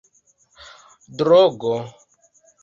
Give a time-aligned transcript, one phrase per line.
[1.17, 1.75] drogo